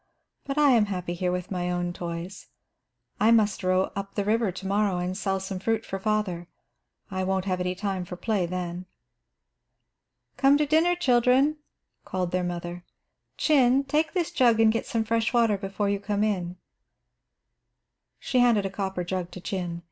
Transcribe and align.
"But 0.45 0.57
I 0.57 0.71
am 0.71 0.85
happy 0.87 1.13
here 1.13 1.31
with 1.31 1.51
my 1.51 1.69
own 1.69 1.93
toys. 1.93 2.47
I 3.19 3.29
must 3.29 3.61
row 3.63 3.91
up 3.95 4.15
the 4.15 4.25
river 4.25 4.51
to 4.51 4.65
morrow 4.65 4.97
and 4.97 5.15
sell 5.15 5.39
some 5.39 5.59
fruit 5.59 5.85
for 5.85 5.99
father. 5.99 6.47
I 7.11 7.23
won't 7.23 7.45
have 7.45 7.59
any 7.61 7.75
time 7.75 8.05
for 8.05 8.15
play 8.15 8.47
then." 8.47 8.87
"Come 10.37 10.57
to 10.57 10.65
dinner, 10.65 10.95
children," 10.95 11.57
called 12.03 12.31
their 12.31 12.43
mother. 12.43 12.83
"Chin, 13.37 13.83
take 13.83 14.13
this 14.13 14.31
jug 14.31 14.59
and 14.59 14.73
get 14.73 14.87
some 14.87 15.03
fresh 15.03 15.33
water 15.33 15.55
before 15.55 15.87
you 15.87 15.99
come 15.99 16.23
in." 16.23 16.57
She 18.17 18.39
handed 18.39 18.65
a 18.65 18.71
copper 18.71 19.03
jug 19.03 19.29
to 19.29 19.39
Chin. 19.39 19.79